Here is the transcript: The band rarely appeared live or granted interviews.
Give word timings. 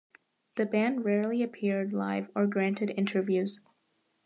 The 0.55 0.65
band 0.65 1.05
rarely 1.05 1.43
appeared 1.43 1.93
live 1.93 2.31
or 2.35 2.47
granted 2.47 2.91
interviews. 2.97 3.61